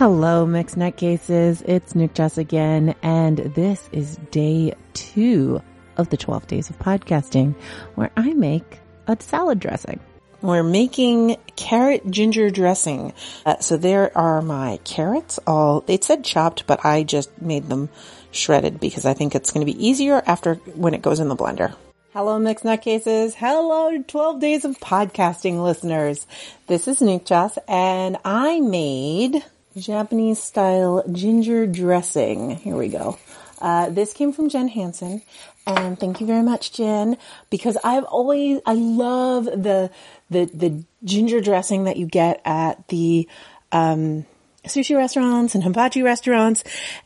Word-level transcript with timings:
Hello, 0.00 0.46
mixed 0.46 0.78
nutcases. 0.78 1.62
It's 1.68 1.94
Nick 1.94 2.14
Jess 2.14 2.38
again, 2.38 2.94
and 3.02 3.36
this 3.36 3.86
is 3.92 4.16
day 4.30 4.72
two 4.94 5.60
of 5.98 6.08
the 6.08 6.16
12 6.16 6.46
days 6.46 6.70
of 6.70 6.78
podcasting 6.78 7.54
where 7.96 8.10
I 8.16 8.32
make 8.32 8.78
a 9.06 9.18
salad 9.20 9.60
dressing. 9.60 10.00
We're 10.40 10.62
making 10.62 11.36
carrot 11.54 12.10
ginger 12.10 12.48
dressing. 12.48 13.12
Uh, 13.44 13.58
so 13.58 13.76
there 13.76 14.16
are 14.16 14.40
my 14.40 14.78
carrots 14.84 15.38
all, 15.46 15.84
it 15.86 16.02
said 16.02 16.24
chopped, 16.24 16.66
but 16.66 16.82
I 16.82 17.02
just 17.02 17.42
made 17.42 17.68
them 17.68 17.90
shredded 18.30 18.80
because 18.80 19.04
I 19.04 19.12
think 19.12 19.34
it's 19.34 19.52
going 19.52 19.66
to 19.66 19.70
be 19.70 19.86
easier 19.86 20.22
after 20.24 20.54
when 20.54 20.94
it 20.94 21.02
goes 21.02 21.20
in 21.20 21.28
the 21.28 21.36
blender. 21.36 21.74
Hello, 22.14 22.38
mixed 22.38 22.64
nutcases. 22.64 23.34
Hello, 23.34 24.02
12 24.02 24.40
days 24.40 24.64
of 24.64 24.78
podcasting 24.78 25.62
listeners. 25.62 26.26
This 26.68 26.88
is 26.88 27.02
Nick 27.02 27.26
Jess 27.26 27.58
and 27.68 28.16
I 28.24 28.60
made 28.60 29.44
Japanese 29.80 30.42
style 30.42 31.04
ginger 31.10 31.66
dressing. 31.66 32.56
Here 32.56 32.76
we 32.76 32.88
go. 32.88 33.18
Uh, 33.60 33.90
this 33.90 34.12
came 34.12 34.32
from 34.32 34.48
Jen 34.48 34.68
Hansen, 34.68 35.22
and 35.66 35.98
thank 35.98 36.20
you 36.20 36.26
very 36.26 36.42
much, 36.42 36.72
Jen, 36.72 37.18
because 37.50 37.76
I've 37.84 38.04
always 38.04 38.60
I 38.64 38.74
love 38.74 39.44
the 39.44 39.90
the 40.30 40.46
the 40.46 40.84
ginger 41.04 41.40
dressing 41.40 41.84
that 41.84 41.96
you 41.96 42.06
get 42.06 42.40
at 42.44 42.88
the 42.88 43.28
um, 43.72 44.24
sushi 44.64 44.96
restaurants 44.96 45.54
and 45.54 45.64
hibachi 45.64 46.02
restaurants. 46.02 46.64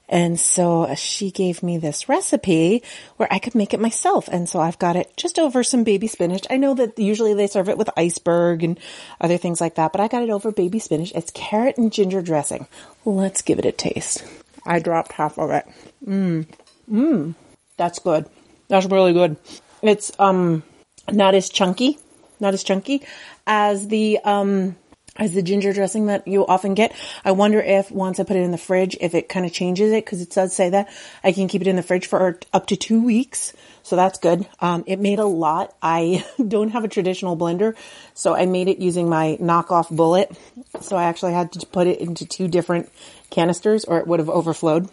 And 0.08 0.38
so 0.38 0.94
she 0.94 1.30
gave 1.30 1.62
me 1.62 1.78
this 1.78 2.08
recipe 2.08 2.82
where 3.16 3.32
I 3.32 3.38
could 3.38 3.54
make 3.54 3.74
it 3.74 3.80
myself. 3.80 4.28
And 4.28 4.48
so 4.48 4.60
I've 4.60 4.78
got 4.78 4.96
it 4.96 5.12
just 5.16 5.38
over 5.38 5.62
some 5.62 5.84
baby 5.84 6.06
spinach. 6.06 6.46
I 6.50 6.56
know 6.56 6.74
that 6.74 6.98
usually 6.98 7.34
they 7.34 7.46
serve 7.46 7.68
it 7.68 7.78
with 7.78 7.90
iceberg 7.96 8.62
and 8.62 8.78
other 9.20 9.38
things 9.38 9.60
like 9.60 9.76
that, 9.76 9.92
but 9.92 10.00
I 10.00 10.08
got 10.08 10.22
it 10.22 10.30
over 10.30 10.52
baby 10.52 10.78
spinach. 10.78 11.12
It's 11.14 11.30
carrot 11.32 11.78
and 11.78 11.92
ginger 11.92 12.22
dressing. 12.22 12.66
Let's 13.04 13.42
give 13.42 13.58
it 13.58 13.64
a 13.64 13.72
taste. 13.72 14.24
I 14.66 14.78
dropped 14.78 15.12
half 15.12 15.38
of 15.38 15.50
it. 15.50 15.66
Mmm. 16.06 16.46
Mmm. 16.90 17.34
That's 17.76 17.98
good. 17.98 18.26
That's 18.68 18.86
really 18.86 19.12
good. 19.12 19.36
It's, 19.82 20.12
um, 20.18 20.62
not 21.10 21.34
as 21.34 21.50
chunky, 21.50 21.98
not 22.40 22.54
as 22.54 22.62
chunky 22.64 23.02
as 23.46 23.88
the, 23.88 24.18
um, 24.24 24.76
as 25.16 25.32
the 25.32 25.42
ginger 25.42 25.72
dressing 25.72 26.06
that 26.06 26.26
you 26.26 26.46
often 26.46 26.74
get. 26.74 26.94
I 27.24 27.32
wonder 27.32 27.60
if 27.60 27.90
once 27.90 28.18
I 28.18 28.24
put 28.24 28.36
it 28.36 28.42
in 28.42 28.50
the 28.50 28.58
fridge, 28.58 28.96
if 29.00 29.14
it 29.14 29.28
kind 29.28 29.46
of 29.46 29.52
changes 29.52 29.92
it, 29.92 30.04
because 30.04 30.20
it 30.20 30.30
does 30.30 30.54
say 30.54 30.70
that 30.70 30.88
I 31.22 31.32
can 31.32 31.48
keep 31.48 31.62
it 31.62 31.68
in 31.68 31.76
the 31.76 31.82
fridge 31.82 32.06
for 32.06 32.38
up 32.52 32.66
to 32.66 32.76
two 32.76 33.02
weeks. 33.02 33.52
So 33.82 33.96
that's 33.96 34.18
good. 34.18 34.46
Um, 34.60 34.82
it 34.86 34.98
made 34.98 35.18
a 35.18 35.26
lot. 35.26 35.74
I 35.82 36.24
don't 36.48 36.70
have 36.70 36.84
a 36.84 36.88
traditional 36.88 37.36
blender, 37.36 37.76
so 38.14 38.34
I 38.34 38.46
made 38.46 38.68
it 38.68 38.78
using 38.78 39.08
my 39.08 39.38
knockoff 39.40 39.94
bullet. 39.94 40.36
So 40.80 40.96
I 40.96 41.04
actually 41.04 41.34
had 41.34 41.52
to 41.52 41.66
put 41.66 41.86
it 41.86 42.00
into 42.00 42.26
two 42.26 42.48
different 42.48 42.90
canisters 43.30 43.84
or 43.84 43.98
it 43.98 44.06
would 44.06 44.20
have 44.20 44.30
overflowed. 44.30 44.88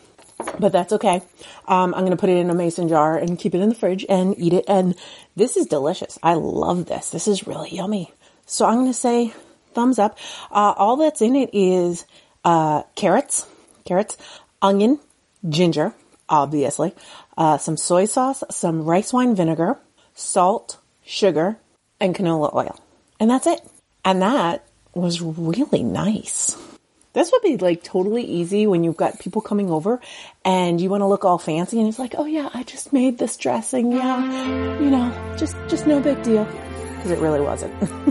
But 0.60 0.72
that's 0.72 0.92
okay. 0.94 1.22
Um, 1.68 1.94
I'm 1.94 2.02
going 2.02 2.12
to 2.12 2.18
put 2.18 2.30
it 2.30 2.38
in 2.38 2.50
a 2.50 2.56
mason 2.56 2.88
jar 2.88 3.16
and 3.16 3.38
keep 3.38 3.54
it 3.54 3.62
in 3.62 3.70
the 3.70 3.76
fridge 3.76 4.06
and 4.10 4.36
eat 4.40 4.54
it. 4.54 4.66
And 4.68 4.96
this 5.36 5.56
is 5.56 5.68
delicious. 5.68 6.18
I 6.24 6.34
love 6.34 6.86
this. 6.86 7.12
This 7.12 7.28
is 7.28 7.46
really 7.46 7.70
yummy. 7.70 8.12
So 8.48 8.66
I'm 8.66 8.80
going 8.80 8.88
to 8.88 8.94
say 8.94 9.34
thumbs 9.74 10.00
up. 10.00 10.18
Uh, 10.52 10.74
all 10.78 10.98
that's 10.98 11.22
in 11.22 11.36
it 11.36 11.50
is 11.54 12.06
uh, 12.44 12.84
carrots, 12.96 13.46
carrots, 13.86 14.18
onion, 14.62 15.00
ginger, 15.48 15.94
obviously, 16.30 16.94
uh, 17.38 17.58
some 17.58 17.78
soy 17.78 18.06
sauce, 18.06 18.44
some 18.50 18.84
rice 18.84 19.14
wine 19.14 19.36
vinegar, 19.36 19.78
salt, 20.14 20.78
sugar, 21.06 21.58
and 22.00 22.16
canola 22.16 22.54
oil. 22.54 22.80
And 23.20 23.30
that's 23.30 23.48
it. 23.48 23.62
And 24.04 24.22
that 24.22 24.66
was 24.94 25.22
really 25.22 25.84
nice. 25.84 26.58
This 27.14 27.32
would 27.32 27.42
be 27.42 27.58
like 27.58 27.84
totally 27.84 28.24
easy 28.24 28.68
when 28.68 28.84
you've 28.84 28.98
got 28.98 29.20
people 29.20 29.42
coming 29.42 29.70
over 29.70 30.00
and 30.46 30.80
you 30.80 30.90
want 30.90 31.02
to 31.02 31.08
look 31.08 31.26
all 31.26 31.38
fancy 31.38 31.78
and 31.78 31.90
it's 31.90 32.00
like, 32.00 32.16
oh 32.18 32.26
yeah, 32.26 32.50
I 32.54 32.64
just 32.64 32.94
made 32.94 33.18
this 33.18 33.36
dressing. 33.36 33.92
Yeah. 33.92 34.80
You 34.80 34.90
know, 34.90 35.36
just, 35.38 35.56
just 35.68 35.86
no 35.86 36.00
big 36.00 36.24
deal. 36.24 36.46
Cause 37.02 37.12
it 37.12 37.20
really 37.20 37.42
wasn't. 37.42 37.74